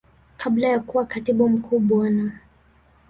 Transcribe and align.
Kabla 0.37 0.67
ya 0.67 0.79
kuwa 0.79 1.05
Katibu 1.05 1.49
Mkuu 1.49 1.79
Bwana. 1.79 2.39